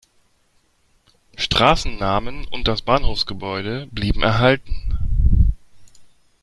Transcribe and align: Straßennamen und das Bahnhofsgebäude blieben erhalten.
Straßennamen 1.37 2.47
und 2.47 2.67
das 2.67 2.81
Bahnhofsgebäude 2.81 3.87
blieben 3.91 4.23
erhalten. 4.23 4.97